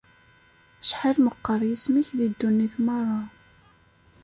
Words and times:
Acḥal 0.81 1.17
meqqer 1.25 1.61
yisem-ik 1.69 2.09
di 2.17 2.27
ddunit 2.31 2.75
merra! 2.85 3.21